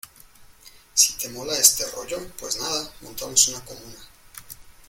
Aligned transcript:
si 0.95 1.13
te 1.19 1.29
mola 1.29 1.55
este 1.55 1.85
rollo, 1.91 2.17
pues 2.39 2.59
nada, 2.59 2.91
montamos 3.01 3.47
una 3.49 3.63
comuna 3.63 4.03